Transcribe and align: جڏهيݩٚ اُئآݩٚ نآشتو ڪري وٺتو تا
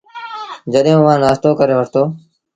جڏهيݩٚ 0.71 1.01
اُئآݩٚ 1.05 1.21
نآشتو 1.23 1.49
ڪري 1.59 1.73
وٺتو 1.77 2.03
تا 2.03 2.03